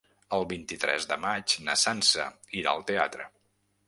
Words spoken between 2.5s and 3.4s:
irà al teatre.